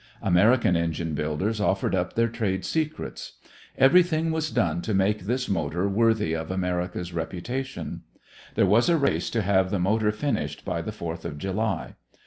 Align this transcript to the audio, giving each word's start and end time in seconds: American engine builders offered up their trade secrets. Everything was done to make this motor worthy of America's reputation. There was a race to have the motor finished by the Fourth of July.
American 0.23 0.75
engine 0.75 1.13
builders 1.13 1.61
offered 1.61 1.93
up 1.93 2.13
their 2.13 2.27
trade 2.27 2.65
secrets. 2.65 3.33
Everything 3.77 4.31
was 4.31 4.49
done 4.49 4.81
to 4.81 4.95
make 4.95 5.19
this 5.25 5.47
motor 5.47 5.87
worthy 5.87 6.33
of 6.33 6.49
America's 6.49 7.13
reputation. 7.13 8.01
There 8.55 8.65
was 8.65 8.89
a 8.89 8.97
race 8.97 9.29
to 9.29 9.43
have 9.43 9.69
the 9.69 9.77
motor 9.77 10.11
finished 10.11 10.65
by 10.65 10.81
the 10.81 10.91
Fourth 10.91 11.23
of 11.23 11.37
July. 11.37 11.97